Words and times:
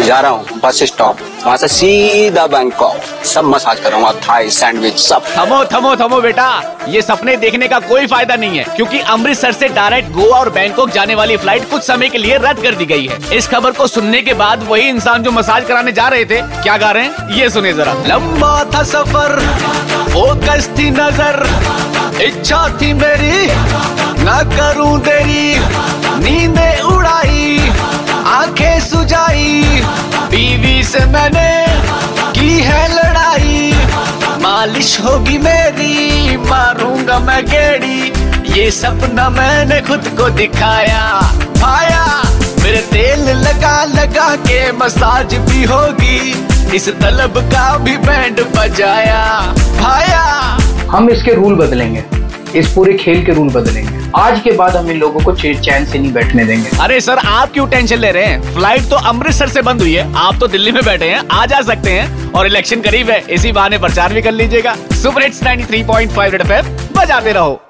जा 0.00 0.20
रहा 0.20 0.30
हूँ। 0.30 0.60
बस 0.60 0.82
स्टॉप 0.84 1.18
वहाँ 1.44 1.56
से 1.56 1.68
सीधा 1.68 2.46
बैंकॉक 2.46 3.24
सब 3.26 3.44
मसाज 3.44 3.80
करूँगा, 3.80 4.12
थाई 4.22 4.50
सैंडविच 4.50 4.98
सब। 4.98 5.24
थमो 5.28 5.64
थमो 5.64 5.94
थमो, 5.96 6.20
बेटा। 6.20 6.48
ये 6.88 7.02
सपने 7.02 7.36
देखने 7.36 7.68
का 7.68 7.78
कोई 7.80 8.06
फ़ायदा 8.06 8.36
नहीं 8.36 8.58
है, 8.58 8.64
क्योंकि 8.76 8.98
अमृतसर 9.08 9.52
से 9.52 9.68
डायरेक्ट 9.70 10.10
गोवा 10.12 10.38
और 10.38 10.50
बैंकॉक 10.50 10.90
जाने 10.90 11.14
वाली 11.14 11.36
फ़्लाइट 11.36 11.68
कुछ 11.70 11.82
समय 11.82 12.08
के 12.08 12.18
लिए 12.18 12.36
रद्द 12.38 12.62
कर 12.62 12.74
दी 12.74 12.86
गई 12.86 13.06
है। 13.06 13.36
इस 13.36 13.48
खबर 13.48 13.72
को 13.72 13.86
सुनने 13.86 14.22
के 14.22 14.34
बाद 14.34 14.62
वही 14.68 14.88
इंसान 14.88 15.22
जो 15.22 15.30
मसाज 15.30 15.64
कराने 15.64 15.92
जा 15.92 16.08
रहे 16.08 16.24
थे, 16.24 16.40
क्या 16.62 16.76
गा 16.76 16.90
रहे 16.90 17.04
हैं? 17.04 17.28
ये 17.30 17.50
सुने 17.50 17.72
जरा। 17.72 17.92
लंबा 18.06 18.64
था 18.74 18.82
सफ़र 18.84 19.38
फोकस 20.12 20.68
थी 20.78 20.90
नज़र। 20.90 21.36
इच्छा 22.22 22.66
थी 22.80 22.92
मेरी, 22.94 23.46
न 24.20 24.42
करूँ 24.50 24.98
देरी, 25.00 25.54
नींदे 26.20 26.70
उड़ाई। 26.86 27.27
बीवी 30.30 30.82
से 30.84 31.04
मैंने 31.06 31.50
की 32.32 32.58
है 32.60 32.82
लड़ाई। 32.94 33.72
मालिश 34.42 35.00
होगी 35.00 35.38
मेरी, 35.38 36.36
मारूँगा 36.36 37.18
मैं 37.18 37.44
गेड़ी। 37.46 38.12
ये 38.58 38.70
सपना 38.70 39.28
मैंने 39.30 39.80
खुद 39.80 40.08
को 40.18 40.28
दिखाया, 40.30 41.20
पाया। 41.56 42.22
मेरे 42.62 42.78
तेल 42.78 43.28
लगा 43.28 43.84
लगा 43.84 44.34
के 44.36 44.72
मसाज 44.72 45.34
भी 45.34 45.64
होगी। 45.64 46.46
इस 46.76 46.88
तलब 46.88 47.38
का 47.52 47.78
भी 47.78 47.96
बैंड 47.96 48.40
बजाया 48.56 49.54
भाया 49.80 50.22
हम 50.90 51.10
इसके 51.10 51.34
रूल 51.34 51.54
बदलेंगे। 51.54 52.17
इस 52.56 52.72
पूरे 52.72 52.92
खेल 52.94 53.24
के 53.26 53.32
रूल 53.32 53.48
बदलेंगे। 53.48 54.10
आज 54.16 54.40
के 54.40 54.50
बाद 54.50 54.76
हम 54.76 54.90
इन 54.90 54.98
लोगों 54.98 55.20
को 55.20 55.32
चैन 55.32 55.84
से 55.84 55.98
नहीं 55.98 56.12
बैठने 56.12 56.44
देंगे। 56.44 56.70
अरे 56.80 57.00
सर, 57.00 57.18
आप 57.18 57.52
क्यों 57.52 57.66
टेंशन 57.66 57.98
ले 57.98 58.10
रहे 58.10 58.24
हैं? 58.24 58.54
फ़्लाइट 58.54 58.82
तो 58.82 58.96
अमृतसर 58.96 59.48
से 59.48 59.62
बंद 59.62 59.80
हुई 59.80 59.94
है। 59.94 60.12
आप 60.16 60.36
तो 60.40 60.46
दिल्ली 60.46 60.72
में 60.72 60.84
बैठे 60.84 61.04
हैं, 61.04 61.22
आ 61.32 61.46
जा 61.46 61.60
सकते 61.60 61.90
हैं। 61.90 62.32
और 62.32 62.46
इलेक्शन 62.46 62.80
करीब 62.80 63.10
है, 63.10 63.24
इसी 63.30 63.52
बहाने 63.52 63.78
प्रचार 63.78 64.12
भी 64.12 64.22
कर 64.22 64.32
लीजिएगा। 64.32 64.76
सुपर 64.92 65.22
हिट्स 65.22 65.42
93.5 65.42 66.30
रेड 66.30 66.40
एफएम 66.40 66.76
बजाते 67.00 67.32
रहो। 67.32 67.60